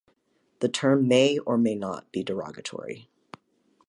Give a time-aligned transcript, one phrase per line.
[0.61, 3.07] The term may or may not be derogatory.